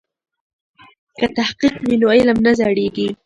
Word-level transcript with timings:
که 1.17 1.25
تحقیق 1.37 1.73
وي 1.85 1.95
نو 2.01 2.07
علم 2.17 2.37
نه 2.45 2.51
زړیږي. 2.59 3.07